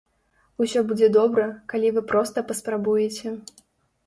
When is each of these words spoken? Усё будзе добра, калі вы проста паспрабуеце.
Усё 0.63 0.79
будзе 0.91 1.09
добра, 1.17 1.45
калі 1.75 1.93
вы 1.99 2.03
проста 2.13 2.45
паспрабуеце. 2.49 3.37